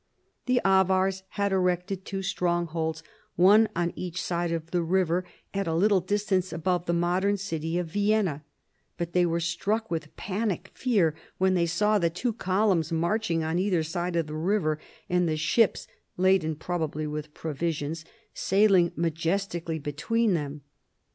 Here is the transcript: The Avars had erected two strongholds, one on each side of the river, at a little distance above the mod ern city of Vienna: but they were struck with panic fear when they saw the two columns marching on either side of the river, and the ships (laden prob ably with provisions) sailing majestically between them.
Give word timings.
The 0.47 0.59
Avars 0.65 1.21
had 1.37 1.51
erected 1.51 2.05
two 2.05 2.23
strongholds, 2.23 3.03
one 3.35 3.69
on 3.75 3.93
each 3.95 4.19
side 4.19 4.51
of 4.51 4.71
the 4.71 4.81
river, 4.81 5.25
at 5.53 5.67
a 5.67 5.75
little 5.75 5.99
distance 6.01 6.51
above 6.51 6.87
the 6.87 6.91
mod 6.93 7.23
ern 7.23 7.37
city 7.37 7.77
of 7.77 7.85
Vienna: 7.85 8.43
but 8.97 9.13
they 9.13 9.27
were 9.27 9.39
struck 9.39 9.91
with 9.91 10.15
panic 10.17 10.71
fear 10.73 11.13
when 11.37 11.53
they 11.53 11.67
saw 11.67 11.99
the 11.99 12.09
two 12.09 12.33
columns 12.33 12.91
marching 12.91 13.43
on 13.43 13.59
either 13.59 13.83
side 13.83 14.15
of 14.15 14.25
the 14.25 14.33
river, 14.33 14.79
and 15.07 15.29
the 15.29 15.37
ships 15.37 15.85
(laden 16.17 16.55
prob 16.55 16.81
ably 16.81 17.05
with 17.05 17.35
provisions) 17.35 18.03
sailing 18.33 18.91
majestically 18.95 19.77
between 19.77 20.33
them. 20.33 20.61